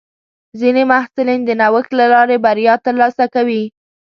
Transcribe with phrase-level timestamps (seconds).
[0.59, 3.63] ځینې محصلین د نوښت له لارې بریا ترلاسه کوي.